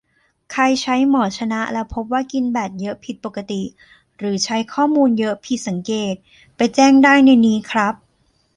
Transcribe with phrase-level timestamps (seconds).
[0.51, 3.61] ใครใช้ หมอชนะ แล้วพบว่ากินแบตเยอะผิดปกติ
[4.17, 6.13] หรือใช้ข้อมูลเยอะผิดสังเกต
[6.55, 7.93] ไปแจ้งได้ในนี้ครับ